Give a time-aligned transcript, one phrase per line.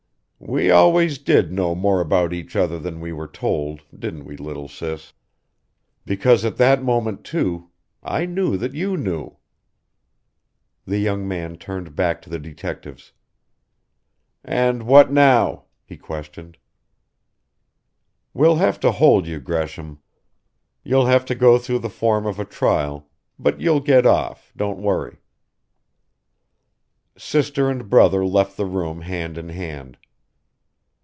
[0.43, 4.67] "We always did know more about each other than we were told, didn't we, Little
[4.67, 5.13] Sis?
[6.03, 7.69] Because at that moment, too,
[8.01, 9.37] I knew that you knew!"
[10.87, 13.13] The young man turned back to the detectives
[14.43, 16.57] "And what now?" he questioned.
[18.33, 19.99] "We'll have to hold you, Gresham.
[20.83, 23.07] You'll have to go through the form of a trial
[23.37, 25.19] but you'll get off, don't worry!"
[27.15, 29.99] Sister and brother left the room hand in hand.